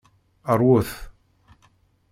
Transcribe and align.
Rwet. 0.59 0.91